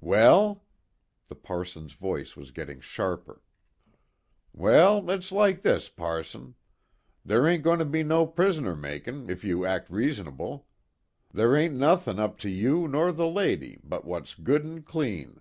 [0.00, 0.62] "Well?"
[1.28, 3.42] The parson's voice was getting sharper.
[4.52, 6.54] "Well, it's like this, passon.
[7.26, 10.62] Ther' ain't goin' to be no prisoner makin' if you'll act reas'nable.
[11.34, 15.40] Ther' ain't nuthin' up to you nor the leddy but wot's good an' clean.